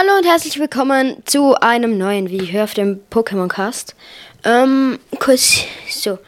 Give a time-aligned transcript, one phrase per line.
[0.00, 3.96] Hallo und herzlich willkommen zu einem neuen Video auf dem Pokémon Cast.
[4.44, 6.20] Ähm, kurz so.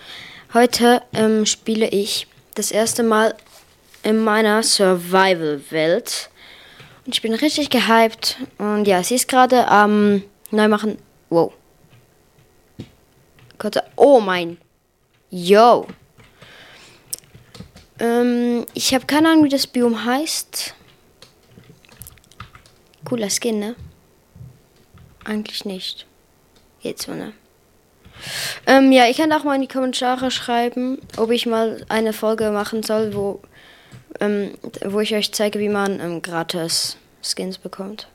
[0.52, 3.32] Heute ähm, spiele ich das erste Mal
[4.02, 6.30] in meiner Survival-Welt.
[7.06, 8.38] Und ich bin richtig gehypt.
[8.58, 10.98] Und ja, sie ist gerade am ähm, Neumachen.
[11.28, 11.52] Wow.
[13.56, 13.84] Kurze.
[13.94, 14.58] Oh mein.
[15.30, 15.86] Yo.
[18.00, 20.74] Ähm, ich habe keine Ahnung, wie das Biom heißt.
[23.10, 23.74] Cooler Skin, ne?
[25.24, 26.06] Eigentlich nicht.
[26.80, 27.32] Geht so, ne?
[28.68, 32.52] Ähm, ja, ich kann auch mal in die Kommentare schreiben, ob ich mal eine Folge
[32.52, 33.40] machen soll, wo,
[34.20, 34.52] ähm,
[34.84, 38.06] wo ich euch zeige, wie man ähm, gratis Skins bekommt.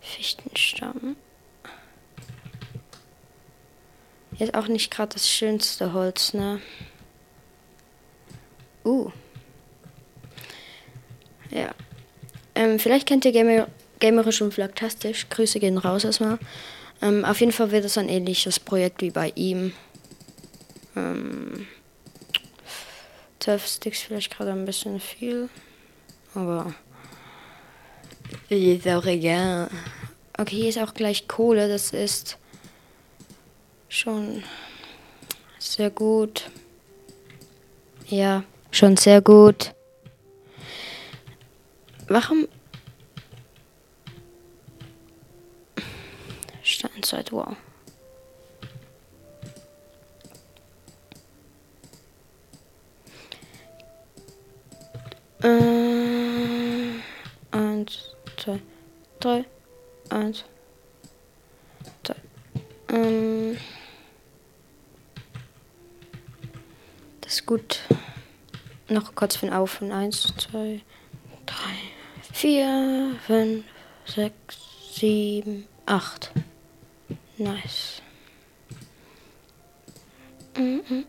[0.00, 1.16] Fichtenstamm.
[4.38, 6.62] Ist auch nicht gerade das schönste Holz, ne?
[8.86, 9.10] Uh.
[11.50, 11.74] Ja.
[12.54, 13.66] Ähm, vielleicht kennt ihr Gamer
[14.00, 15.28] gamerisch und flaktastisch.
[15.28, 16.38] Grüße gehen raus erstmal.
[17.02, 19.72] Ähm, auf jeden Fall wird es ein ähnliches Projekt wie bei ihm.
[20.96, 21.66] Ähm,
[23.40, 25.48] Sticks vielleicht gerade ein bisschen viel.
[26.34, 26.74] Aber
[28.48, 29.70] ist auch egal.
[30.38, 31.68] Okay, hier ist auch gleich Kohle.
[31.68, 32.38] Das ist
[33.88, 34.42] schon
[35.58, 36.50] sehr gut.
[38.06, 39.74] Ja, schon sehr gut.
[42.08, 42.48] Warum
[47.00, 47.56] Steinzeit, wow.
[55.42, 56.90] Äh,
[57.56, 58.60] eins, zwei,
[59.18, 59.44] drei,
[60.10, 60.44] eins,
[62.04, 62.16] zwei.
[62.90, 63.56] Ähm,
[67.22, 67.80] das ist gut.
[68.88, 70.82] Noch kurz von auf und eins, zwei,
[71.46, 71.76] drei,
[72.32, 73.64] vier, fünf,
[74.04, 74.58] sechs,
[74.92, 76.32] sieben, acht.
[77.40, 78.02] Nice.
[80.54, 81.04] Mm -mm.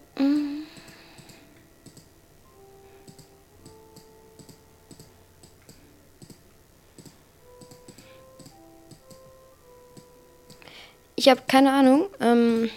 [11.18, 12.70] Ich habe keine Ahnung, ähm,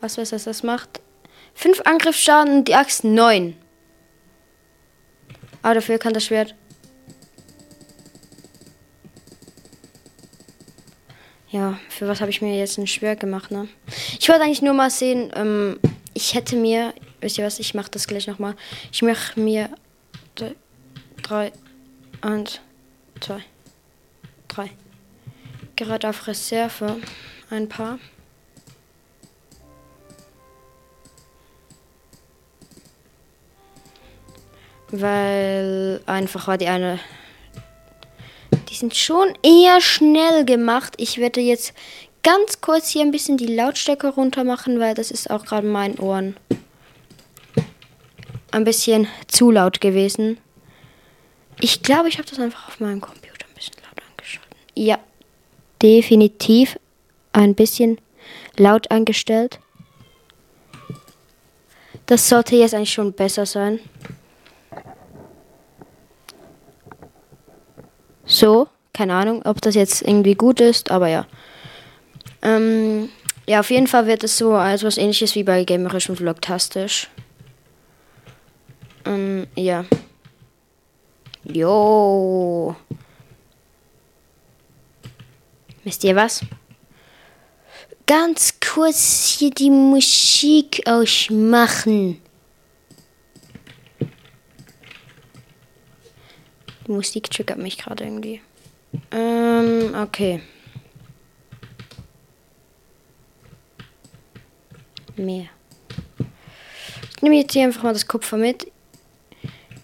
[0.00, 1.00] was weiß das, das macht.
[1.54, 3.56] Fünf Angriffsschaden die Axt neun.
[5.62, 6.54] Aber dafür kann das Schwert
[11.50, 13.66] Ja, für was habe ich mir jetzt ein Schwert gemacht, ne?
[14.20, 15.80] Ich wollte eigentlich nur mal sehen, ähm,
[16.14, 18.54] ich hätte mir, wisst ihr was, ich mache das gleich nochmal.
[18.92, 19.68] Ich mache mir
[21.24, 21.50] drei,
[22.20, 22.60] eins,
[23.20, 23.42] zwei,
[24.46, 24.70] drei.
[25.74, 27.00] Gerade auf Reserve
[27.50, 27.98] ein paar.
[34.90, 37.00] Weil einfach war die eine
[38.78, 40.94] sind schon eher schnell gemacht.
[40.96, 41.74] Ich werde jetzt
[42.22, 45.98] ganz kurz hier ein bisschen die Lautstärke runter machen, weil das ist auch gerade meinen
[45.98, 46.36] Ohren
[48.50, 50.38] ein bisschen zu laut gewesen.
[51.60, 54.56] Ich glaube, ich habe das einfach auf meinem Computer ein bisschen laut angeschaltet.
[54.74, 54.98] Ja,
[55.82, 56.78] definitiv
[57.32, 58.00] ein bisschen
[58.56, 59.58] laut angestellt.
[62.06, 63.80] Das sollte jetzt eigentlich schon besser sein.
[68.28, 71.26] So, keine Ahnung, ob das jetzt irgendwie gut ist, aber ja.
[72.42, 73.08] Ähm,
[73.48, 77.08] ja, auf jeden Fall wird es so etwas ähnliches wie bei Gamerisch und Vlogtastisch.
[79.06, 79.86] Ähm, ja.
[81.44, 82.76] Jo.
[85.82, 86.42] Wisst ihr was?
[88.06, 92.20] Ganz kurz hier die Musik ausmachen.
[96.88, 98.40] Die Musik triggert mich gerade irgendwie.
[99.10, 100.40] Ähm, okay.
[105.16, 105.48] Mehr.
[107.14, 108.72] Ich nehme jetzt hier einfach mal das Kupfer mit.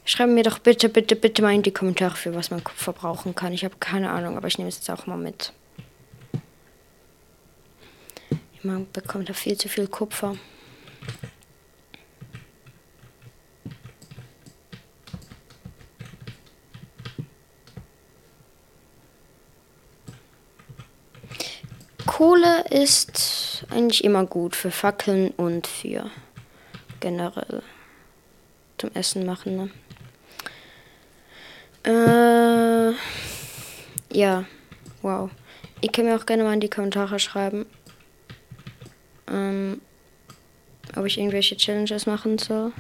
[0.07, 3.35] Schreibt mir doch bitte, bitte, bitte mal in die Kommentare, für was man Kupfer brauchen
[3.35, 3.53] kann.
[3.53, 5.53] Ich habe keine Ahnung, aber ich nehme es jetzt auch mal mit.
[8.63, 10.37] Man bekommt da viel zu viel Kupfer.
[22.07, 26.11] Kohle ist eigentlich immer gut für Fackeln und für
[27.01, 27.63] generell
[28.79, 29.71] zum Essen machen.
[31.85, 32.91] Ne?
[32.93, 34.45] Äh, ja,
[35.03, 35.31] wow.
[35.81, 37.67] Ihr könnt mir auch gerne mal in die Kommentare schreiben,
[39.31, 39.81] ähm,
[40.97, 42.73] ob ich irgendwelche Challenges machen soll.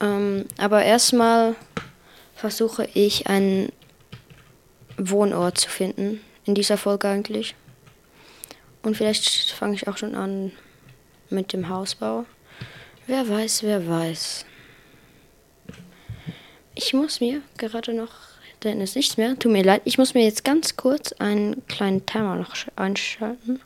[0.00, 1.54] Ähm, aber erstmal
[2.34, 3.70] versuche ich ein
[4.98, 6.20] Wohnort zu finden.
[6.46, 7.54] In dieser Folge eigentlich.
[8.82, 10.52] Und vielleicht fange ich auch schon an
[11.28, 12.24] mit dem Hausbau.
[13.06, 14.46] Wer weiß, wer weiß.
[16.74, 18.12] Ich muss mir gerade noch,
[18.62, 22.06] denn ist nichts mehr, tut mir leid, ich muss mir jetzt ganz kurz einen kleinen
[22.06, 23.60] Timer noch einschalten.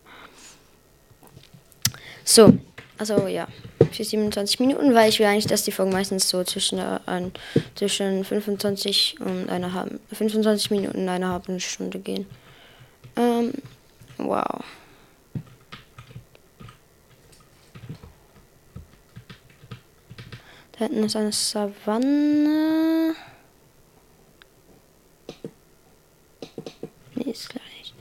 [2.25, 2.59] So,
[2.97, 3.49] also ja,
[3.93, 7.33] für 27 Minuten, weil ich will eigentlich, dass die Folgen meistens so zwischen, äh, ein,
[7.75, 12.27] zwischen 25 und einer halben, 25 Minuten und einer halben Stunde gehen.
[13.17, 13.53] Ähm,
[14.19, 14.65] wow.
[20.73, 23.15] Da hinten ist eine Savanne.
[27.15, 27.95] Nee, ist gleich nicht.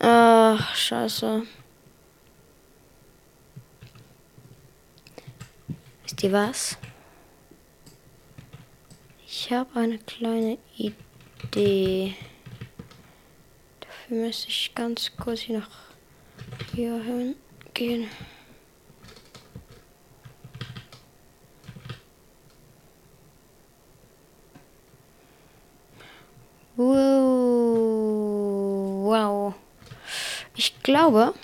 [0.00, 1.42] Ach, scheiße.
[6.02, 6.78] Wisst ihr was?
[9.26, 12.16] Ich habe eine kleine Idee.
[14.08, 15.68] Dafür müsste ich ganz kurz hier noch
[16.72, 17.34] hier
[17.74, 18.08] gehen.
[29.06, 29.54] Wow.
[30.54, 31.34] Ich glaube,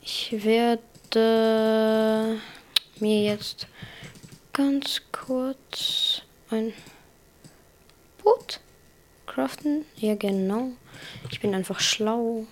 [0.00, 0.80] ich werde
[2.98, 3.68] mir jetzt
[4.52, 6.72] ganz kurz ein
[8.26, 8.58] Boot
[9.26, 9.84] craften.
[9.96, 10.72] Ja, genau.
[11.30, 12.44] Ich bin einfach schlau.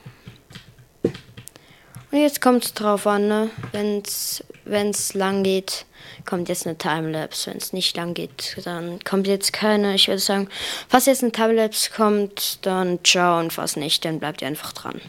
[1.02, 3.50] Und jetzt kommt es drauf an, ne?
[3.72, 5.84] wenn es lang geht,
[6.24, 7.50] kommt jetzt eine Timelapse.
[7.50, 9.96] Wenn es nicht lang geht, dann kommt jetzt keine.
[9.96, 10.48] Ich würde sagen,
[10.88, 15.00] falls jetzt eine Timelapse kommt, dann ciao und falls nicht, dann bleibt ihr einfach dran.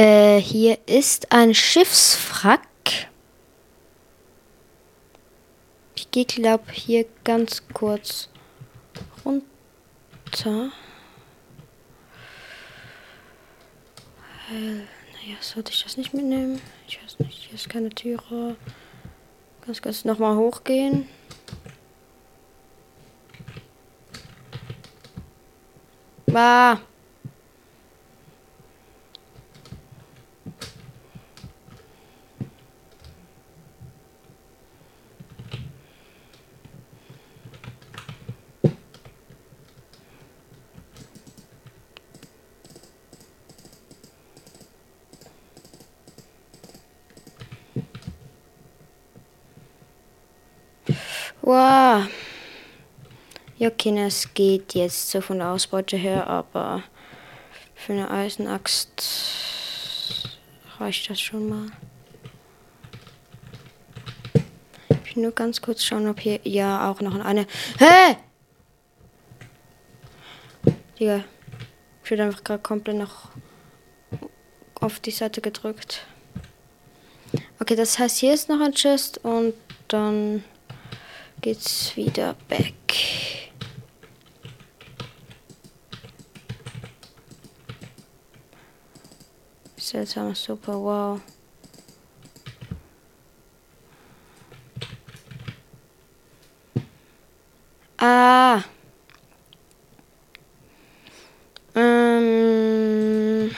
[0.00, 2.62] Äh, hier ist ein Schiffswrack.
[5.94, 8.30] Ich gehe, glaube hier ganz kurz
[9.26, 10.72] runter.
[14.50, 16.62] Äh, naja, sollte ich das nicht mitnehmen?
[16.88, 18.56] Ich weiß nicht, hier ist keine Türe.
[19.66, 21.10] Ganz kurz nochmal hochgehen.
[26.26, 26.80] Bah.
[51.50, 52.06] Wow.
[53.72, 56.82] Okay, es geht jetzt so von der Ausbeute her, aber
[57.74, 60.28] für eine Eisenaxt
[60.78, 61.66] reicht das schon mal.
[65.04, 67.46] Ich will nur ganz kurz schauen, ob hier ja auch noch eine.
[67.78, 68.16] Hä?
[70.98, 71.24] Digga.
[72.02, 73.28] Ich würde einfach gerade komplett noch
[74.74, 76.06] auf die Seite gedrückt.
[77.60, 79.54] Okay, das heißt, hier ist noch ein Chest und
[79.86, 80.42] dann
[81.40, 83.19] geht's wieder back.
[89.90, 91.20] Seltsamer Super, wow.
[97.98, 98.62] Ah.
[101.74, 103.50] Ähm.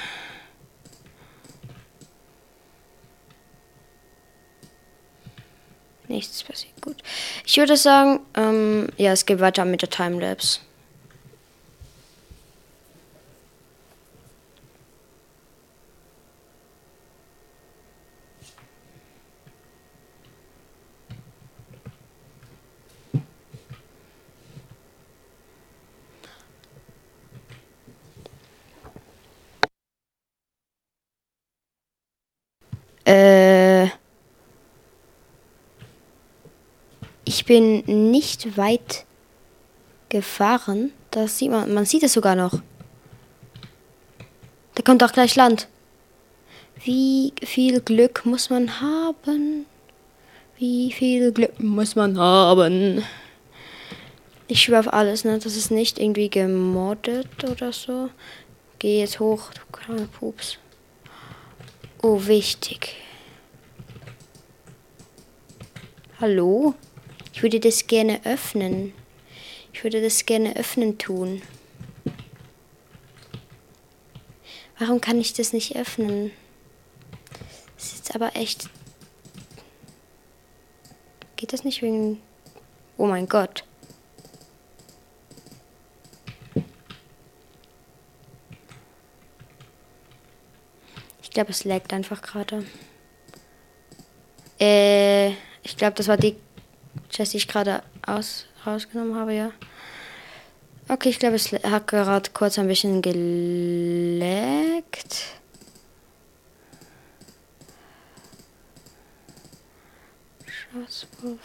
[6.09, 6.73] Nichts passiert.
[6.81, 7.03] Gut.
[7.45, 10.61] Ich würde sagen, ähm, ja, es geht weiter mit der Timelapse.
[37.52, 39.04] Bin nicht weit
[40.09, 40.90] gefahren.
[41.11, 41.75] Das sieht man.
[41.75, 42.62] Man sieht es sogar noch.
[44.75, 45.68] Da kommt auch gleich Land.
[46.82, 49.66] Wie viel Glück muss man haben?
[50.56, 53.04] Wie viel Glück muss man haben?
[54.49, 55.38] Ich schwöre auf alles, ne?
[55.38, 58.09] Das ist nicht irgendwie gemoddet oder so.
[58.78, 60.56] Geh jetzt hoch, du kleiner Pups.
[62.00, 62.94] Oh, wichtig.
[66.18, 66.75] Hallo?
[67.33, 68.93] Ich würde das gerne öffnen.
[69.73, 71.43] Ich würde das gerne öffnen tun.
[74.79, 76.33] Warum kann ich das nicht öffnen?
[77.77, 78.69] Das ist jetzt aber echt.
[81.37, 82.21] Geht das nicht wegen.
[82.97, 83.65] Oh mein Gott.
[91.23, 92.67] Ich glaube, es laggt einfach gerade.
[94.61, 95.31] Äh,
[95.62, 96.37] ich glaube, das war die
[97.12, 99.52] Chest, die ich gerade aus, rausgenommen habe, ja.
[100.88, 104.33] Okay, ich glaube, es hat gerade kurz ein bisschen geleckt.
[110.47, 111.38] Schatzpulver.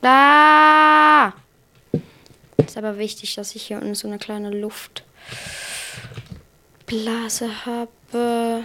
[0.00, 1.34] Da!
[2.58, 4.50] Ist aber wichtig, dass ich hier unten so eine kleine
[6.92, 8.64] Luftblase habe.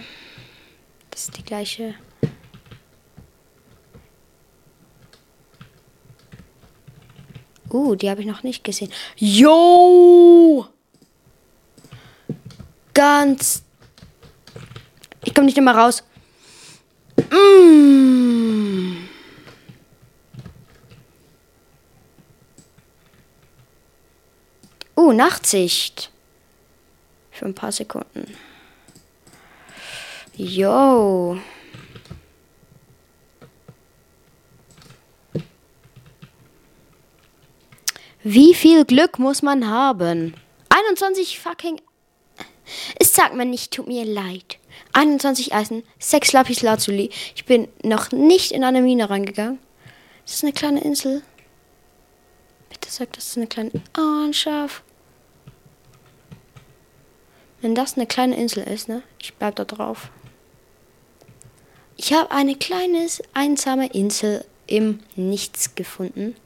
[1.10, 1.94] Das ist die gleiche.
[7.70, 8.90] Uh, die habe ich noch nicht gesehen.
[9.16, 10.66] Yo!
[12.94, 13.62] Ganz.
[15.24, 16.02] Ich komme nicht immer raus.
[17.30, 18.96] Mm.
[24.96, 26.10] Uh, Nachtsicht.
[27.38, 28.34] Für ein paar Sekunden.
[30.34, 31.38] Yo.
[38.24, 40.34] Wie viel Glück muss man haben?
[40.68, 41.80] 21 fucking.
[42.98, 44.58] Es sagt mir nicht, tut mir leid.
[44.94, 47.10] 21 Eisen, 6 Lapis Lazuli.
[47.36, 49.60] Ich bin noch nicht in eine Mine reingegangen.
[50.24, 51.22] Das ist eine kleine Insel.
[52.68, 53.70] Bitte sag, das ist eine kleine.
[53.96, 54.82] Oh, ein Schaf.
[57.60, 59.02] Wenn das eine kleine Insel ist, ne?
[59.20, 60.10] Ich bleib da drauf.
[61.96, 66.36] Ich habe eine kleine, einsame Insel im Nichts gefunden.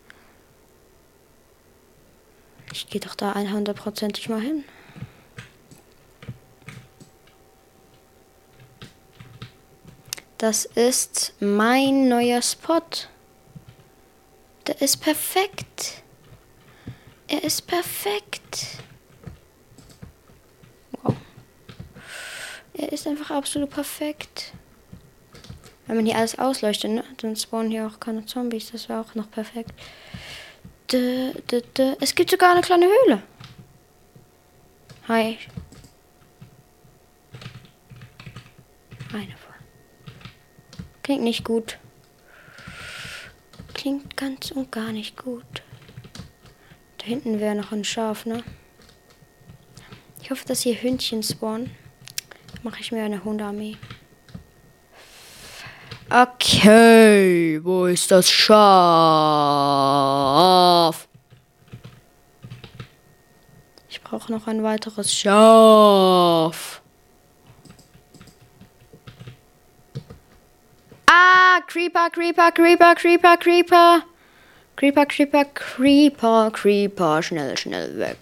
[2.73, 4.65] Ich gehe doch da 100%ig mal hin.
[10.39, 12.81] Das ist mein neuer Spot.
[14.67, 16.03] Der ist perfekt.
[17.29, 18.79] Er ist perfekt.
[21.03, 21.15] Wow.
[22.75, 24.53] Er ist einfach absolut perfekt.
[25.87, 27.05] Wenn man hier alles ausleuchtet, ne?
[27.19, 28.71] dann spawnen hier auch keine Zombies.
[28.71, 29.73] Das wäre auch noch perfekt.
[30.91, 31.95] Dö, dö, dö.
[32.01, 33.23] Es gibt sogar eine kleine Höhle.
[35.09, 35.39] Hi.
[39.13, 39.55] Eine voll.
[41.03, 41.79] Klingt nicht gut.
[43.75, 45.63] Klingt ganz und gar nicht gut.
[46.99, 48.45] Da hinten wäre noch ein Schaf, ne?
[50.23, 51.71] Ich hoffe, dass hier Hündchen spawnen.
[52.63, 53.77] Mache ich mir eine Hundearmee.
[56.09, 58.53] Okay, wo ist das Schaf?
[63.89, 66.83] Ich brauche noch ein weiteres Schaf.
[71.07, 74.03] Ah, Creeper, Creeper, Creeper, Creeper, Creeper.
[74.77, 77.23] Creeper, Creeper, Creeper, Creeper.
[77.23, 78.22] Schnell, schnell weg.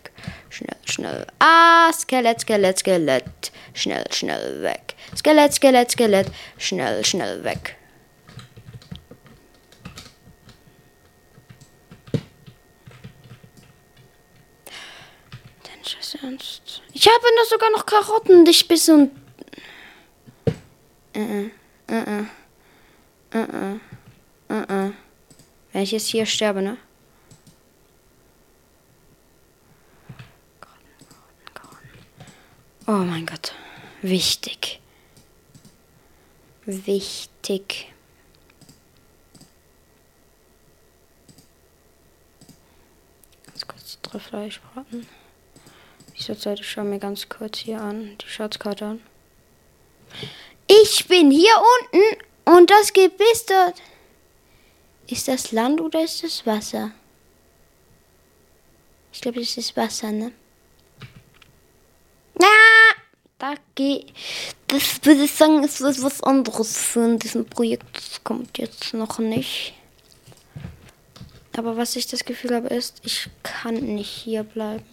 [0.50, 1.26] Schnell, schnell.
[1.38, 3.52] Ah, Skelett, Skelett, Skelett.
[3.73, 4.95] Schnell, schnell weg.
[5.16, 6.26] Skelett, Skelett, Skelett.
[6.59, 7.76] Schnell, schnell weg.
[16.92, 19.11] Ich habe noch sogar noch Karotten, dich bis und.
[21.14, 21.50] Äh, äh,
[21.88, 22.25] äh,
[23.33, 23.76] äh, äh,
[24.49, 24.92] äh, äh.
[25.73, 26.76] Wenn ich jetzt hier sterbe, ne?
[32.87, 33.54] Oh mein Gott.
[34.02, 34.80] Wichtig.
[36.64, 37.92] Wichtig.
[43.46, 45.06] Ganz kurz drei Fleisch braten.
[46.16, 49.00] Dieser Zeit, ich schaue mir ganz kurz hier an, die Schatzkarte an.
[50.66, 53.80] Ich bin hier unten und das Gebiss dort.
[55.06, 56.92] Ist das Land oder ist das Wasser?
[59.12, 60.32] Ich glaube, das ist Wasser, ne?
[62.40, 62.46] Ja,
[63.40, 64.12] da geht.
[64.68, 67.97] Das würde ich sagen, ist was, anderes für diesem Projekt.
[67.97, 69.75] Das kommt jetzt noch nicht.
[71.56, 74.85] Aber was ich das Gefühl habe, ist, ich kann nicht hier bleiben.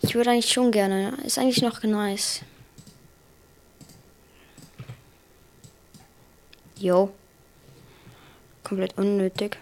[0.00, 1.16] Ich würde eigentlich schon gerne.
[1.24, 2.40] Ist eigentlich noch nice.
[6.78, 7.12] Jo.
[8.62, 9.58] Komplett unnötig.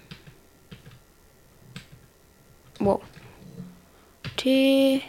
[2.78, 3.00] Wow.
[4.42, 5.00] T.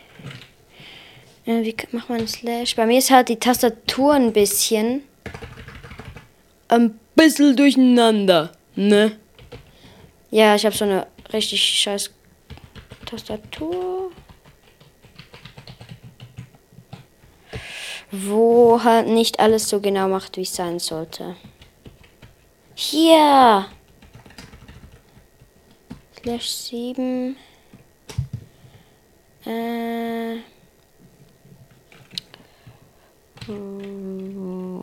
[1.45, 2.75] Wie macht man Slash?
[2.75, 5.03] Bei mir ist halt die Tastatur ein bisschen.
[6.67, 9.17] Ein bisschen durcheinander, ne?
[10.29, 12.11] Ja, ich habe so eine richtig scheiß
[13.07, 14.11] Tastatur.
[18.11, 21.35] Wo halt nicht alles so genau macht, wie es sein sollte.
[22.75, 23.65] Hier!
[26.21, 27.35] Slash 7.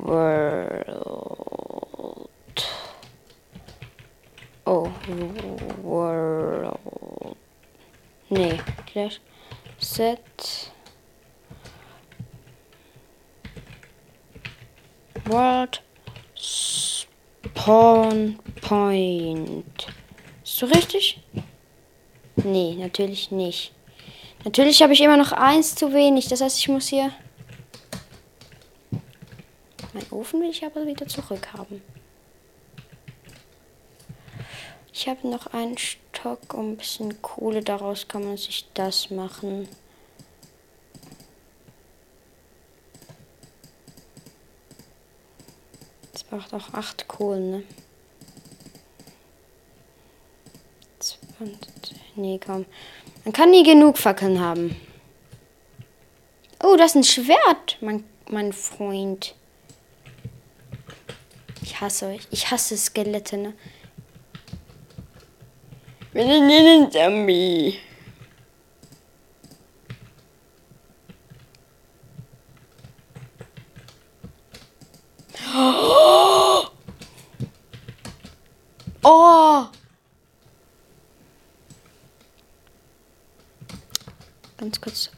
[0.02, 2.28] World.
[4.66, 4.92] Oh,
[5.82, 6.78] World.
[8.28, 8.60] Nee,
[8.92, 9.20] Slash
[9.78, 10.70] Set.
[15.26, 15.80] World
[16.34, 19.86] Spawn Point.
[20.44, 21.20] Ist so richtig?
[22.36, 23.72] Nee, natürlich nicht.
[24.44, 26.28] Natürlich habe ich immer noch eins zu wenig.
[26.28, 27.12] Das heißt, ich muss hier...
[29.92, 31.82] Mein Ofen will ich aber wieder zurückhaben.
[34.92, 37.62] Ich habe noch einen Stock und ein bisschen Kohle.
[37.62, 39.68] Daraus kann man sich das machen.
[46.12, 47.62] Das braucht auch acht Kohlen, ne?
[51.00, 51.70] 20.
[52.16, 52.66] Nee, komm.
[53.24, 54.76] Man kann nie genug Fackeln haben.
[56.62, 59.34] Oh, das ist ein Schwert, mein, mein Freund.
[61.62, 62.28] Ich hasse euch.
[62.30, 63.54] Ich hasse Skelette, ne?
[66.12, 67.78] Wir sind ein Zombie.
[79.02, 79.66] Oh!
[84.58, 85.10] Ganz kurz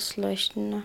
[0.00, 0.84] ausleuchten.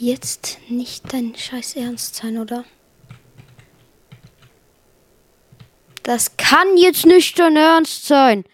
[0.00, 2.64] Jetzt nicht dein Scheiß Ernst sein, oder?
[6.02, 8.44] Das kann jetzt nicht dein Ernst sein.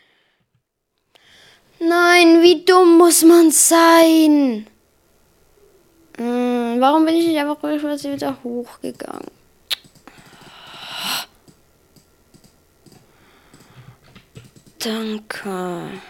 [1.78, 4.66] Nein, wie dumm muss man sein?
[6.16, 9.30] Hm, warum bin ich nicht einfach wieder hochgegangen?
[14.78, 16.00] Danke.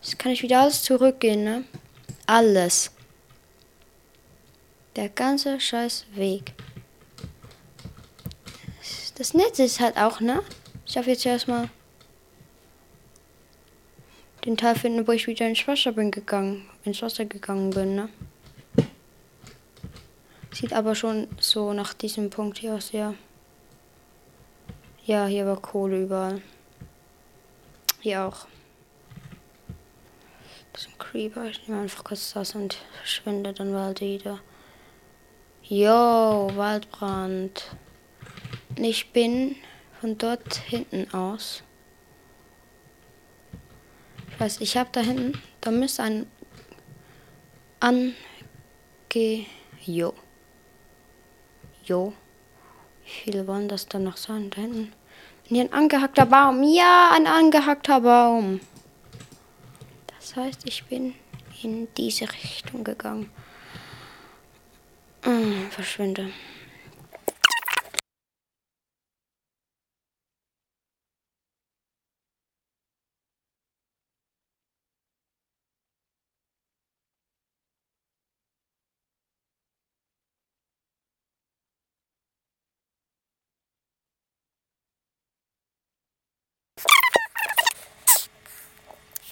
[0.00, 1.64] Jetzt kann ich wieder alles zurückgehen, ne?
[2.26, 2.95] Alles.
[4.96, 6.54] Der ganze scheiß Weg.
[9.16, 10.42] Das Netz ist halt auch, ne?
[10.86, 11.68] Ich darf jetzt erstmal
[14.46, 18.08] den Teil finden, wo ich wieder ins Wasser bin gegangen, ins Wasser gegangen bin, ne?
[20.50, 23.12] Sieht aber schon so nach diesem Punkt hier aus, ja.
[25.04, 26.40] Ja, hier war Kohle überall.
[28.00, 28.46] Hier auch.
[30.72, 31.44] Das ist ein Creeper.
[31.50, 34.40] Ich nehme einfach kurz das und verschwinde dann bald wieder.
[35.68, 37.74] Yo, Waldbrand.
[38.76, 39.56] Ich bin
[40.00, 41.64] von dort hinten aus.
[44.30, 46.26] Ich weiß, ich habe da hinten, da müsste ein
[47.80, 48.14] Ange...
[49.84, 50.14] Jo.
[51.84, 52.12] Jo.
[53.02, 54.50] Wie viele wollen das dann noch sein?
[54.50, 54.92] Da hinten.
[55.42, 56.62] Hier ein angehackter Baum.
[56.62, 58.60] Ja, ein angehackter Baum.
[60.16, 61.16] Das heißt, ich bin
[61.60, 63.32] in diese Richtung gegangen.
[65.26, 66.30] Hm, verschwinde.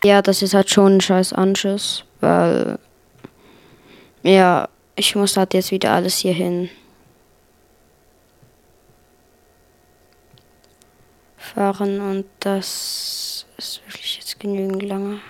[0.05, 2.79] Ja, das ist halt schon ein scheiß Anschuss, weil
[4.23, 6.71] ja, ich muss halt jetzt wieder alles hier hin.
[11.37, 15.21] fahren und das ist wirklich jetzt genügend lange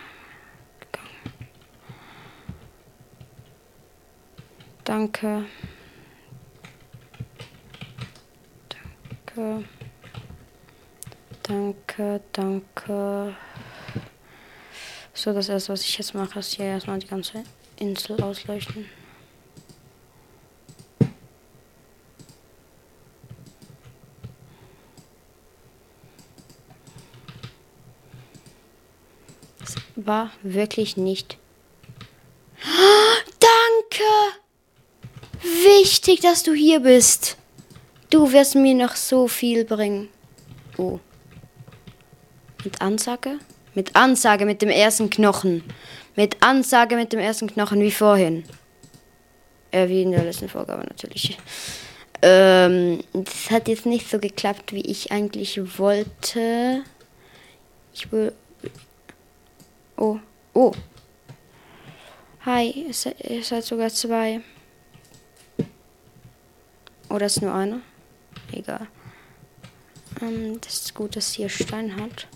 [0.81, 1.51] gegangen.
[4.85, 5.45] Danke.
[9.27, 9.65] Danke.
[11.43, 13.37] Danke, danke.
[15.13, 17.45] So, das erste, was ich jetzt mache, ist hier erstmal die ganze
[17.77, 18.87] Insel ausleuchten.
[29.63, 31.39] Es war wirklich nicht.
[33.41, 34.05] Danke!
[35.43, 37.37] Wichtig, dass du hier bist.
[38.11, 40.09] Du wirst mir noch so viel bringen.
[40.79, 40.99] Oh.
[42.65, 43.39] Mit Ansage?
[43.75, 45.65] Mit Ansage mit dem ersten Knochen.
[46.17, 48.45] Mit Ansage mit dem ersten Knochen wie vorhin.
[49.71, 51.37] Äh, wie in der letzten Vorgabe natürlich.
[52.23, 56.85] Ähm, das hat jetzt nicht so geklappt, wie ich eigentlich wollte.
[57.93, 58.33] Ich will.
[59.97, 60.19] Oh,
[60.55, 60.73] oh.
[62.45, 64.41] Hi, ihr seid sogar zwei.
[67.09, 67.81] Oder ist nur einer?
[68.53, 68.89] Egal.
[70.21, 72.27] Ähm, das ist gut, dass hier Stein hat.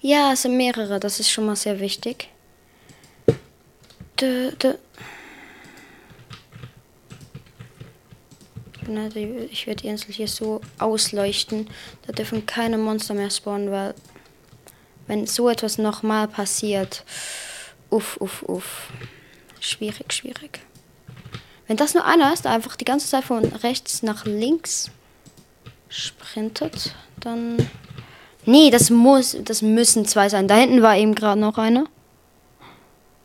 [0.00, 2.28] Ja, es sind mehrere, das ist schon mal sehr wichtig.
[4.20, 4.74] Dö, dö.
[9.50, 11.68] Ich werde die Insel hier so ausleuchten.
[12.06, 13.94] Da dürfen keine Monster mehr spawnen, weil
[15.06, 17.04] wenn so etwas nochmal passiert,
[17.90, 18.88] uff, uff, uff.
[19.60, 20.60] Schwierig, schwierig.
[21.66, 24.90] Wenn das nur einer ist, der einfach die ganze Zeit von rechts nach links
[25.88, 27.56] sprintet, dann
[28.44, 30.48] Nee, das muss, das müssen zwei sein.
[30.48, 31.84] Da hinten war eben gerade noch einer.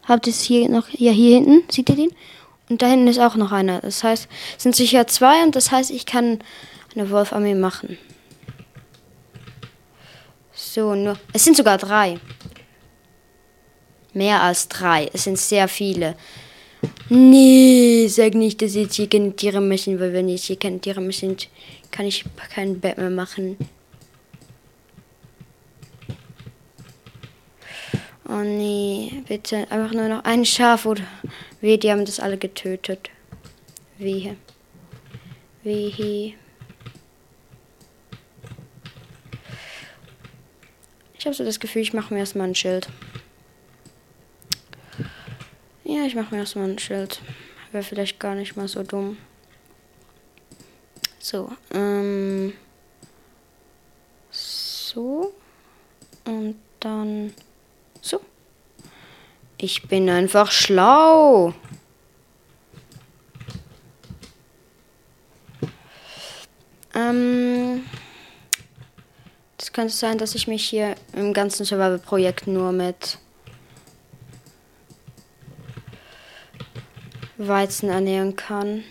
[0.04, 0.88] Habt ihr es hier noch?
[0.89, 1.63] Ja, hier hinten.
[1.72, 2.12] Seht ihr den?
[2.69, 3.80] Und da hinten ist auch noch einer.
[3.82, 4.27] Das heißt,
[4.58, 6.39] es sind sicher zwei und das heißt, ich kann
[6.95, 7.97] eine Wolfarmee machen.
[10.53, 11.17] So, nur.
[11.34, 12.19] Es sind sogar drei.
[14.13, 15.10] Mehr als drei.
[15.13, 16.15] Es sind sehr viele.
[17.10, 20.99] Nee, sag nicht, dass jetzt hier keine Tiere müssen, weil wenn jetzt hier keine Tiere
[20.99, 21.38] müssen,
[21.89, 23.58] kann ich kein Bett mehr machen.
[28.27, 29.71] Oh nee, bitte.
[29.71, 31.03] Einfach nur noch ein Schaf oder.
[31.60, 33.10] Wie, die haben das alle getötet.
[33.98, 34.36] Wie.
[35.63, 36.36] Wie.
[41.17, 42.88] Ich habe so das Gefühl, ich mache mir erstmal ein Schild.
[45.84, 47.22] Ja, ich mache mir erstmal ein Schild.
[47.72, 49.17] Wäre vielleicht gar nicht mal so dumm.
[51.20, 52.54] So, ähm.
[54.30, 55.34] So.
[56.26, 57.34] Und dann.
[59.60, 61.54] Ich bin einfach schlau.
[66.93, 67.84] Ähm,
[69.58, 73.17] das könnte sein, dass ich mich hier im ganzen Survival-Projekt nur mit
[77.38, 78.84] Weizen ernähren kann.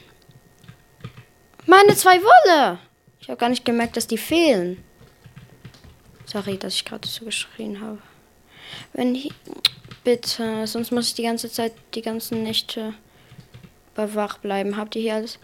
[1.67, 2.79] Meine zwei Wolle!
[3.21, 4.83] Ich habe gar nicht gemerkt, dass die fehlen.
[6.27, 7.99] Sorry, dass ich gerade so geschrien habe.
[8.93, 9.33] Wenn ich.
[10.07, 12.95] Bitte, sonst muss ich die ganze Zeit, die ganzen Nächte
[13.97, 14.77] wach bleiben.
[14.77, 15.41] Habt ihr hier alles?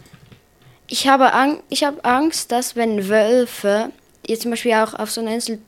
[0.87, 3.91] Ich habe, Ang ich habe Angst, dass wenn Wölfe,
[4.25, 5.59] jetzt zum Beispiel auch auf so einer Insel,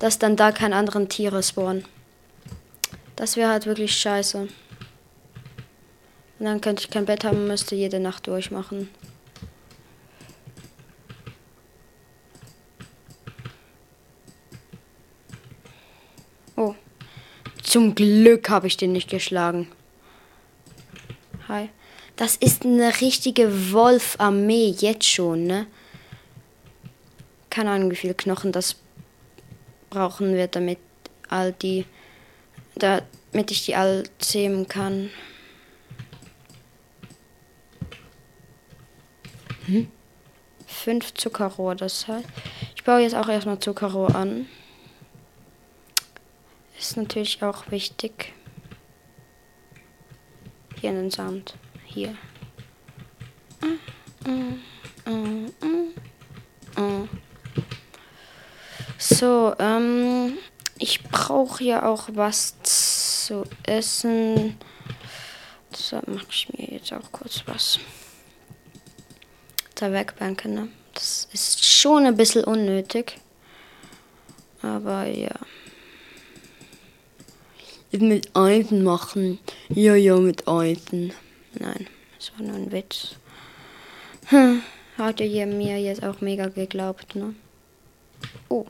[0.00, 1.84] dass dann da keine anderen Tiere spawnen.
[3.14, 4.48] Das wäre halt wirklich scheiße.
[6.40, 8.90] Und dann könnte ich kein Bett haben, müsste jede Nacht durchmachen.
[17.70, 19.70] Zum Glück habe ich den nicht geschlagen.
[21.46, 21.68] Hi.
[22.16, 25.68] Das ist eine richtige Wolf-Armee jetzt schon, ne?
[27.48, 28.74] Keine Ahnung, wie viele Knochen das
[29.88, 30.78] brauchen wird, damit
[31.28, 31.86] all die,
[32.74, 35.10] damit ich die all zähmen kann.
[39.66, 39.86] Hm?
[40.66, 42.26] Fünf Zuckerrohr, das heißt,
[42.74, 44.48] ich baue jetzt auch erstmal Zuckerrohr an
[46.80, 48.32] ist natürlich auch wichtig.
[50.80, 51.54] Hier in den Sand.
[51.84, 52.16] Hier.
[58.98, 60.38] So, ähm,
[60.78, 64.56] ich brauche ja auch was zu essen.
[65.72, 67.78] Deshalb mache ich mir jetzt auch kurz was.
[69.74, 70.68] Da wegbanken, ne?
[70.94, 73.18] Das ist schon ein bisschen unnötig.
[74.62, 75.34] Aber ja
[77.98, 79.38] mit Eisen machen.
[79.68, 81.12] Ja, ja, mit Eisen.
[81.58, 83.16] Nein, das war nur ein Witz.
[84.26, 84.62] Hm,
[84.96, 87.34] hat ihr mir jetzt auch mega geglaubt, ne?
[88.48, 88.66] Oh.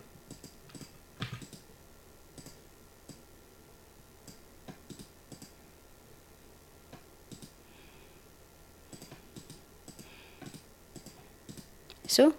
[12.06, 12.33] So?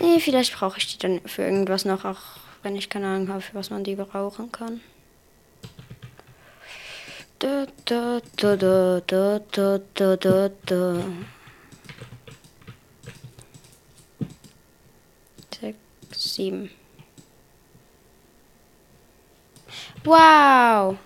[0.00, 2.20] Nee, vielleicht brauche ich die dann für irgendwas noch, auch
[2.62, 4.80] wenn ich keine Ahnung habe, für was man die brauchen kann.
[7.42, 11.04] Da, da, da, da, da, da, da, da.
[15.50, 15.76] Sechs,
[16.12, 16.70] sieben.
[20.04, 20.96] Wow!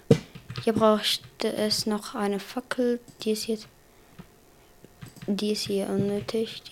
[0.62, 3.00] Hier brauchte es noch eine Fackel.
[3.22, 3.66] Die ist jetzt.
[5.26, 6.62] Die ist hier unnötig.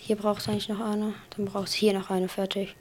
[0.00, 1.14] Hier braucht es eigentlich noch eine.
[1.36, 2.28] Dann braucht es hier noch eine.
[2.28, 2.74] Fertig.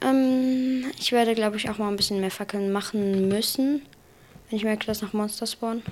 [0.00, 3.82] Ähm, ich werde, glaube ich, auch mal ein bisschen mehr Fackeln machen müssen.
[4.54, 5.82] Ich merke, dass noch Monster spawnen.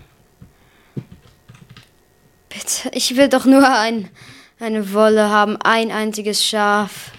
[2.49, 2.91] Bitte.
[2.93, 4.09] Ich will doch nur ein,
[4.61, 5.57] eine Wolle haben.
[5.57, 7.11] Ein einziges Schaf.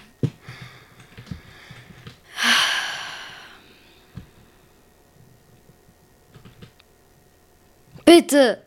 [8.06, 8.62] Bitte.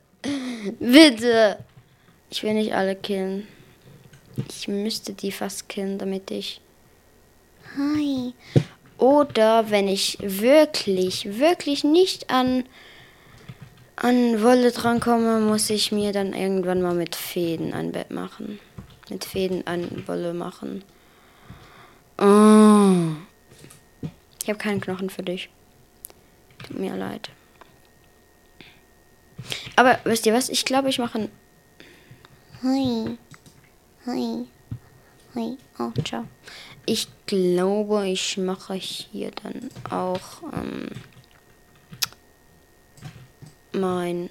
[0.80, 1.58] Bitte.
[2.30, 3.48] Ich will nicht alle killen.
[4.50, 6.62] Ich müsste die fast killen, damit ich.
[7.76, 8.36] Hi.
[8.98, 12.64] Oder wenn ich wirklich, wirklich nicht an,
[13.96, 18.60] an Wolle drankomme, muss ich mir dann irgendwann mal mit Fäden ein Bett machen.
[19.10, 20.84] Mit Fäden ein Wolle machen.
[22.20, 23.16] Oh.
[24.42, 25.50] Ich habe keinen Knochen für dich.
[26.66, 27.30] Tut mir leid.
[29.76, 30.50] Aber wisst ihr was?
[30.50, 31.32] Ich glaube, ich mache ein.
[32.64, 33.18] Hi.
[34.08, 34.46] Hi.
[35.36, 35.58] Hi.
[35.78, 36.26] Oh, ciao.
[36.89, 40.89] Ich glaube, ich mache hier dann auch ähm,
[43.73, 44.30] mein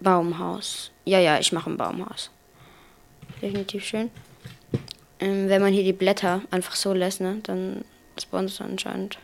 [0.00, 0.92] Baumhaus.
[1.04, 2.30] Ja, ja, ich mache ein Baumhaus.
[3.42, 4.10] Definitiv schön.
[5.20, 7.84] Ähm, wenn man hier die Blätter einfach so lässt, ne, dann
[8.18, 9.18] spawnt es anscheinend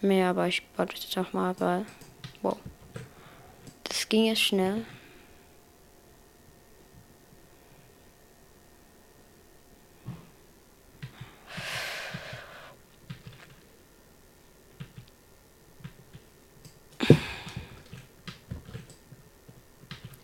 [0.00, 0.30] mehr.
[0.30, 1.86] Aber ich baue das jetzt auch mal, weil.
[2.42, 2.58] Wow.
[3.84, 4.84] Das ging jetzt schnell.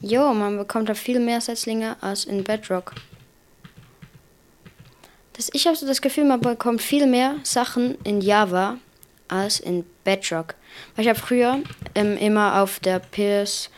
[0.09, 2.95] Jo, man bekommt da viel mehr Setzlinge als in Bedrock.
[5.35, 8.79] Das, ich habe so das Gefühl, man bekommt viel mehr Sachen in Java
[9.29, 10.55] als in Bedrock.
[10.97, 11.59] Weil ich habe früher
[11.95, 13.69] ähm, immer auf der PS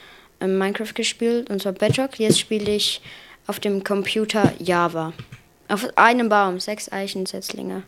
[0.40, 2.20] ähm, Minecraft gespielt und zwar Bedrock.
[2.20, 3.02] Jetzt spiele ich
[3.48, 5.12] auf dem Computer Java.
[5.66, 7.82] Auf einem Baum, sechs Eichensetzlinge.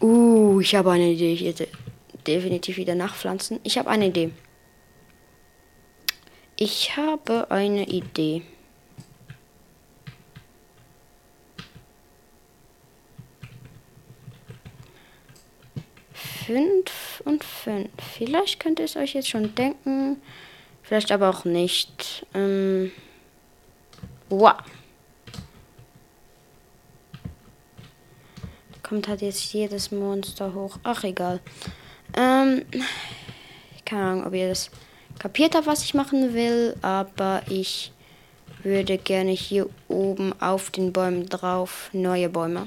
[0.00, 1.32] Uh, ich habe eine Idee.
[1.32, 1.68] Ich hätte
[2.26, 3.60] definitiv wieder nachpflanzen.
[3.62, 4.32] Ich habe eine Idee.
[6.58, 8.42] Ich habe eine Idee.
[16.14, 17.90] Fünf und fünf.
[17.98, 20.22] Vielleicht könnt ihr es euch jetzt schon denken.
[20.82, 22.24] Vielleicht aber auch nicht.
[22.32, 22.90] Ähm,
[24.30, 24.54] wow.
[28.82, 30.78] Kommt halt jetzt jedes Monster hoch.
[30.84, 31.40] Ach, egal.
[32.16, 32.64] Ähm,
[33.84, 34.70] keine Ahnung, ob ihr das
[35.18, 37.92] kapiert habe, was ich machen will, aber ich
[38.62, 42.66] würde gerne hier oben auf den Bäumen drauf neue Bäume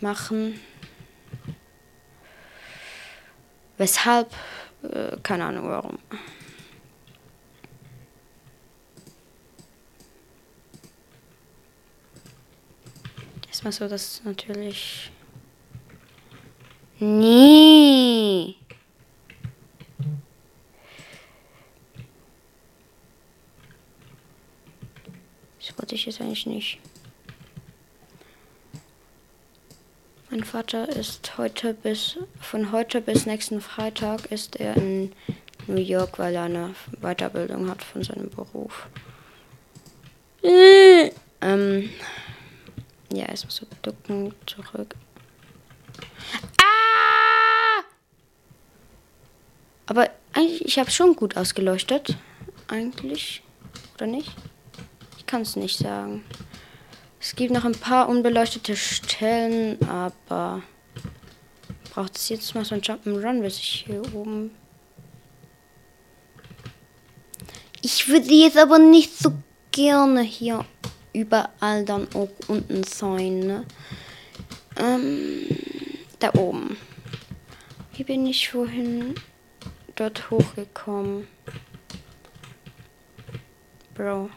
[0.00, 0.60] machen.
[3.76, 4.34] Weshalb?
[4.82, 5.98] Äh, keine Ahnung warum.
[13.46, 15.10] Erstmal so, dass natürlich.
[17.00, 18.56] Nie.
[25.78, 26.78] Wollte ich jetzt eigentlich nicht.
[30.30, 35.12] Mein Vater ist heute bis von heute bis nächsten Freitag ist er in
[35.66, 38.88] New York, weil er eine Weiterbildung hat von seinem Beruf.
[41.40, 41.90] ähm,
[43.12, 44.94] ja, erstmal so ducken zurück.
[46.60, 47.82] Ah!
[49.86, 52.16] Aber eigentlich, ich habe schon gut ausgeleuchtet.
[52.68, 53.42] Eigentlich.
[53.94, 54.32] Oder nicht?
[55.28, 56.24] Kann es nicht sagen.
[57.20, 60.62] Es gibt noch ein paar unbeleuchtete Stellen, aber
[61.92, 64.50] braucht es jetzt mal so ein Jump'n'Run, bis ich hier oben.
[67.82, 69.32] Ich würde jetzt aber nicht so
[69.70, 70.64] gerne hier
[71.12, 73.40] überall dann auch unten sein.
[73.40, 73.64] Ne?
[74.76, 75.46] Ähm,
[76.18, 76.76] da oben.
[77.94, 79.14] Wie bin ich vorhin
[79.96, 81.26] dort hochgekommen?
[83.94, 84.30] Bro.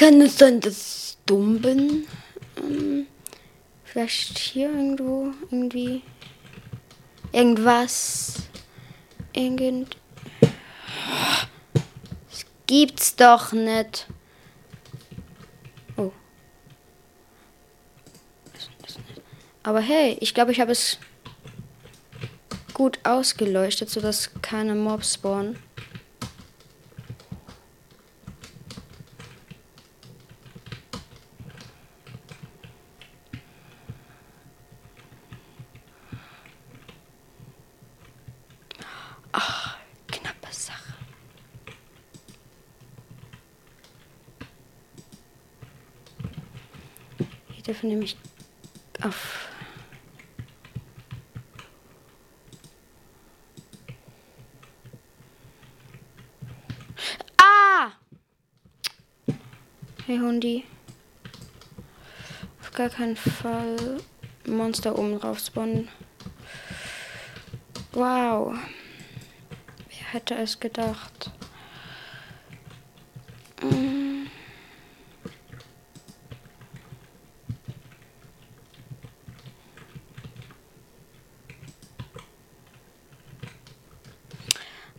[0.00, 2.06] Kann es sein, dass ich dumm bin?
[2.56, 3.06] Ähm,
[3.84, 6.02] vielleicht hier irgendwo, irgendwie.
[7.32, 8.36] Irgendwas.
[9.34, 9.98] Irgend.
[12.30, 14.06] Das gibt's doch nicht.
[15.98, 16.12] Oh.
[19.62, 20.96] Aber hey, ich glaube, ich habe es
[22.72, 25.58] gut ausgeleuchtet, sodass keine Mobs spawnen.
[47.80, 48.16] Dürfen nämlich
[49.02, 49.48] auf
[57.38, 57.92] Ah!
[60.04, 60.64] Hey Hundi.
[62.60, 63.96] Auf gar keinen Fall
[64.44, 65.88] Monster oben drauf spawnen.
[67.92, 68.54] Wow.
[69.88, 71.30] Wer hätte es gedacht?
[73.62, 74.26] Mm.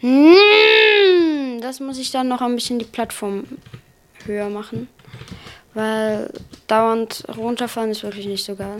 [0.01, 3.45] Mm, Das muss ich dann noch ein bisschen die Plattform
[4.25, 4.87] höher machen.
[5.73, 6.31] Weil
[6.67, 8.77] dauernd runterfahren ist wirklich nicht so geil.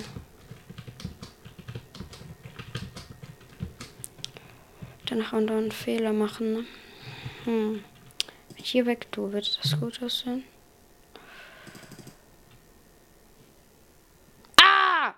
[5.06, 6.68] Danach andauernd Fehler machen.
[7.46, 7.84] Hm.
[8.50, 10.44] Wenn ich hier weg tue, wird das gut aussehen.
[14.62, 15.14] Ah!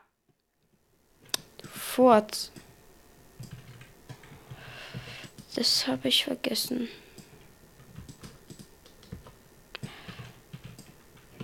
[1.61, 2.51] Du Furz.
[5.55, 6.87] Das habe ich vergessen.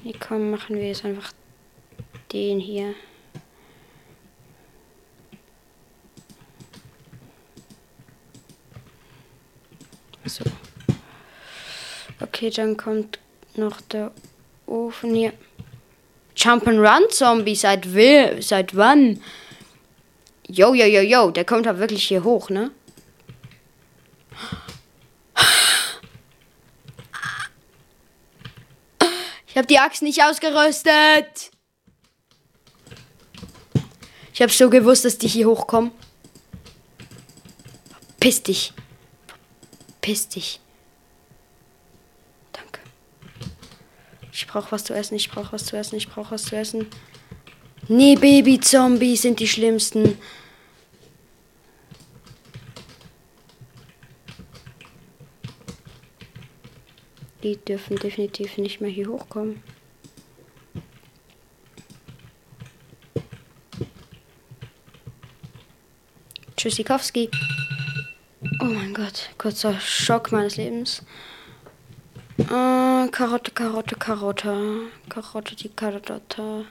[0.10, 1.32] Nee, komm, machen wir jetzt einfach
[2.32, 2.95] den hier.
[10.26, 10.43] So.
[12.19, 13.19] Okay, dann kommt
[13.54, 14.12] noch der
[14.65, 15.34] Ofen hier.
[16.36, 19.22] Jump'n'Run Zombie, seit will, seit wann?
[20.48, 22.72] Yo, yo, yo, yo, der kommt halt wirklich hier hoch, ne?
[29.49, 31.52] Ich habe die Axt nicht ausgerüstet.
[34.34, 35.91] Ich habe so gewusst, dass die hier hochkommen.
[38.19, 38.74] Piss dich.
[40.00, 40.62] Piss dich.
[42.54, 42.80] Danke.
[44.32, 46.88] Ich brauche was zu essen, ich brauche was zu essen, ich brauche was zu essen.
[47.89, 50.17] Nee, Baby-Zombies sind die schlimmsten.
[57.43, 59.63] Die dürfen definitiv nicht mehr hier hochkommen.
[66.58, 67.30] Tschüssikowski.
[68.62, 71.04] Oh mein Gott, kurzer Schock meines Lebens.
[72.38, 74.88] Äh, Karotte, Karotte, Karotte.
[75.08, 76.65] Karotte, die Karotte.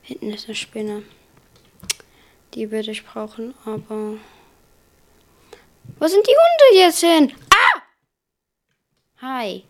[0.00, 1.02] Hinten ist eine Spinne.
[2.54, 4.14] Die würde ich brauchen, aber.
[5.98, 7.32] Wo sind die Hunde jetzt hin?
[9.22, 9.64] Hi.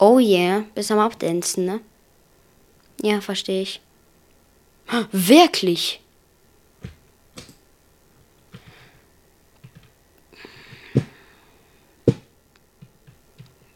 [0.00, 1.80] Oh yeah, bist am Abdancen, ne?
[3.00, 3.80] Ja, verstehe ich.
[5.12, 6.00] Wirklich?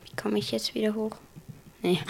[0.05, 1.17] Wie komme ich jetzt wieder hoch?
[1.83, 2.01] Nee.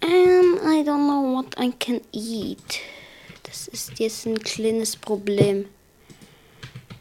[0.00, 2.78] Um, I don't know what I can eat.
[3.42, 5.66] Das ist jetzt ein kleines Problem.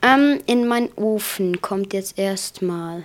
[0.02, 3.04] Ähm, in meinen Ofen kommt jetzt erstmal.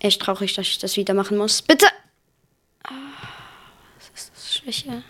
[0.00, 1.62] Echt traurig, dass ich das wieder machen muss.
[1.62, 1.86] Bitte!
[2.84, 2.92] Ah,
[3.96, 5.02] Was ist das Schwäche?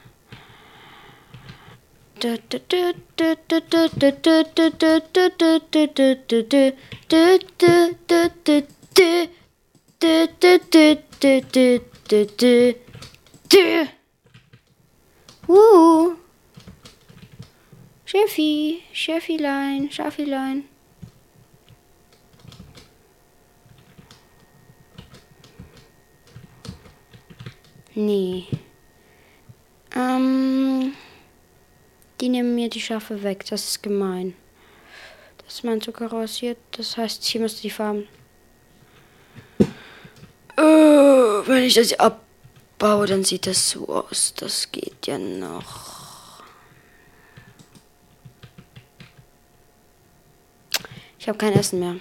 [15.47, 16.17] Uh.
[18.05, 20.65] Chefi, Chefilein, Schafilein.
[27.99, 28.47] Nee.
[29.97, 30.93] Ähm,
[32.21, 33.45] die nehmen mir die Schafe weg.
[33.51, 34.37] Das ist gemein.
[35.39, 36.59] Das ist mein Zucker rasiert.
[36.71, 38.07] Das heißt, hier müsste die Farben.
[40.57, 44.33] Äh, wenn ich das abbaue, dann sieht das so aus.
[44.37, 46.45] Das geht ja noch.
[51.19, 51.97] Ich habe kein Essen mehr.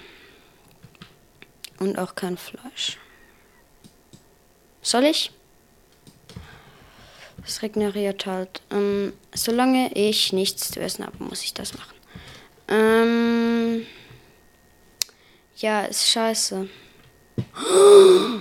[1.80, 2.98] Und auch kein Fleisch.
[4.80, 5.32] Soll ich?
[7.48, 8.60] Es regeneriert halt.
[8.70, 11.96] Ähm, solange ich nichts zu essen habe, muss ich das machen.
[12.68, 13.86] Ähm,
[15.56, 16.68] ja, ist scheiße.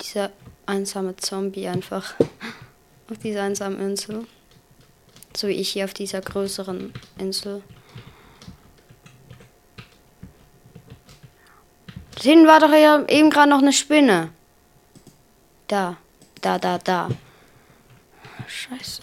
[0.00, 0.32] dieser
[0.64, 2.14] einsame Zombie einfach
[3.10, 4.26] auf dieser einsamen Insel.
[5.36, 7.62] So wie ich hier auf dieser größeren Insel.
[12.18, 12.72] Hinten war doch
[13.10, 14.30] eben gerade noch eine Spinne.
[15.66, 15.98] Da,
[16.44, 17.08] da, da, da.
[18.46, 19.02] Scheiße.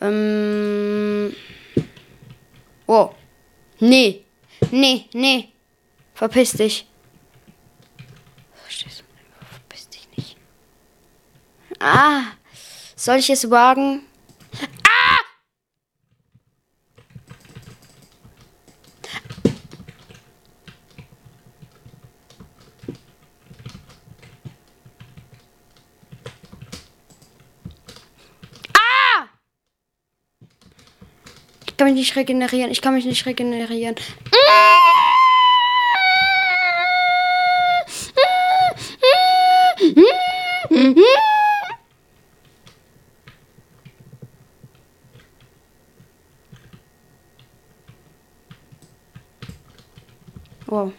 [0.00, 1.34] Ähm.
[2.86, 3.14] Oh.
[3.78, 4.24] Nee.
[4.70, 5.52] Nee, nee.
[6.14, 6.86] Verpiss dich.
[9.50, 10.36] Verpiss dich nicht.
[11.78, 12.22] Ah.
[12.96, 14.02] Soll ich es wagen?
[14.84, 15.20] Ah!
[28.74, 29.28] Ah!
[31.66, 32.70] Ich kann mich nicht regenerieren.
[32.70, 33.94] Ich kann mich nicht regenerieren.
[50.66, 50.92] Wow.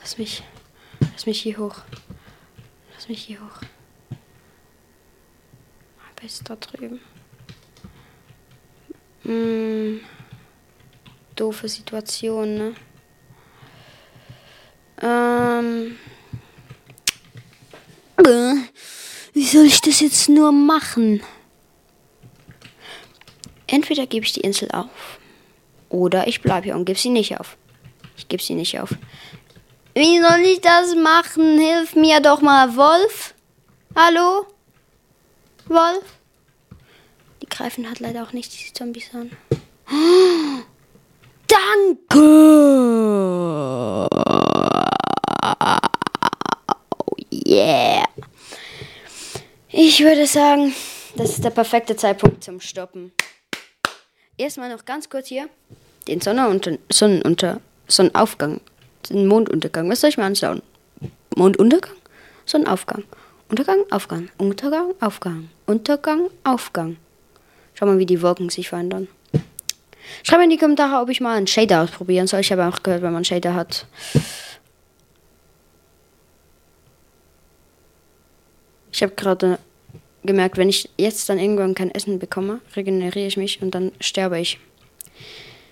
[0.00, 0.42] Lass mich.
[1.12, 1.76] Lass mich hier hoch.
[2.94, 3.69] Lass mich hier hoch.
[6.50, 7.00] Da drüben.
[9.22, 10.00] Hm.
[11.36, 12.74] Doofe Situation, ne?
[15.00, 15.96] Ähm.
[18.16, 18.54] Äh,
[19.32, 21.22] Wie soll ich das jetzt nur machen?
[23.68, 25.20] Entweder gebe ich die Insel auf
[25.88, 27.56] oder ich bleibe hier und gebe sie nicht auf.
[28.16, 28.90] Ich gebe sie nicht auf.
[29.94, 31.60] Wie soll ich das machen?
[31.60, 33.34] Hilf mir doch mal, Wolf.
[33.94, 34.46] Hallo?
[35.68, 36.19] Wolf?
[37.50, 39.30] Die greifen halt leider auch nicht diese Zombies an.
[41.46, 42.20] Danke!
[46.98, 48.04] Oh yeah!
[49.68, 50.74] Ich würde sagen,
[51.16, 53.12] das ist der perfekte Zeitpunkt zum Stoppen
[54.40, 55.48] erstmal noch ganz kurz hier
[56.08, 58.60] den Sonnenunter Sonnenunter Sonnenaufgang,
[59.08, 59.90] den Monduntergang.
[59.90, 60.62] Was soll ich mal anschauen?
[61.36, 61.96] Monduntergang?
[62.46, 63.04] Sonnenaufgang.
[63.48, 64.28] Untergang, Aufgang.
[64.38, 65.50] Untergang, Aufgang.
[65.66, 66.96] Untergang, Aufgang.
[67.80, 69.08] Schau mal, wie die Wolken sich verändern.
[70.22, 72.40] Schreib in die Kommentare, ob ich mal einen Shader ausprobieren soll.
[72.40, 73.86] Ich habe auch gehört, wenn man einen Shader hat.
[78.92, 79.58] Ich habe gerade
[80.24, 84.38] gemerkt, wenn ich jetzt dann irgendwann kein Essen bekomme, regeneriere ich mich und dann sterbe
[84.38, 84.58] ich.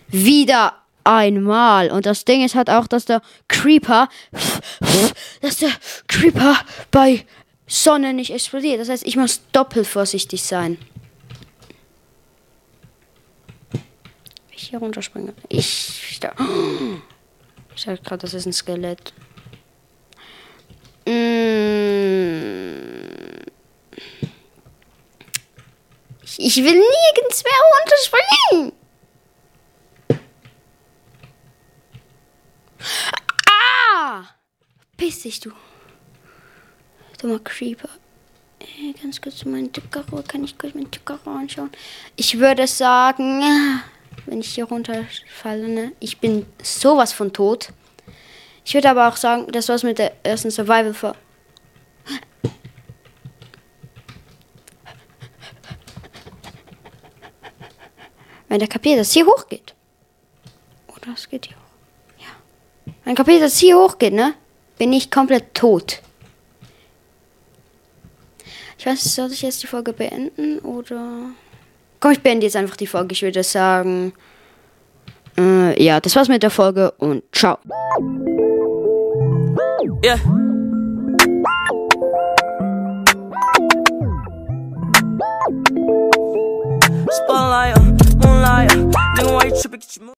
[0.07, 1.91] Wieder einmal.
[1.91, 4.09] Und das Ding ist halt auch, dass der Creeper,
[5.43, 5.73] dass der
[6.07, 6.57] Creeper
[6.91, 7.27] bei
[7.67, 8.81] Sonne nicht explodiert.
[8.81, 10.79] Das heißt, ich muss doppelt vorsichtig sein.
[14.61, 15.35] Ich hier runterspringe.
[15.49, 16.21] Ich.
[17.77, 19.13] Ich sag gerade, das ist ein Skelett.
[26.37, 28.73] Ich will nirgends mehr runterspringen.
[33.49, 34.25] Ah!
[34.97, 35.53] Piss dich, du.
[37.23, 37.91] Dummer Creeper.
[38.59, 40.25] Äh, ganz kurz mein Zuckerrohr.
[40.25, 41.71] Kann ich kurz mein Zuckerrohr anschauen?
[42.17, 43.41] Ich würde sagen,
[44.31, 45.93] wenn ich hier runterfalle, ne?
[46.01, 47.71] Ich bin sowas von tot.
[48.65, 51.19] Ich würde aber auch sagen, das war's mit der ersten Survival-Folge.
[58.49, 59.75] Wenn der kapiert, dass hier hochgeht.
[60.89, 62.19] Oder es geht hier hoch.
[62.19, 62.95] Ja.
[63.05, 64.35] Wenn kapiert, dass hier hochgeht, ne?
[64.79, 66.01] Bin ich komplett tot.
[68.79, 71.31] Ich weiß soll ich jetzt die Folge beenden oder.
[72.01, 73.13] Komm, ich beende jetzt einfach die Folge.
[73.13, 74.13] Ich würde sagen.
[75.37, 77.59] Äh, ja, das war's mit der Folge und ciao.
[80.05, 80.19] Yeah.
[87.11, 87.77] Spotlight,
[88.23, 89.81] moonlight, then why you tripping?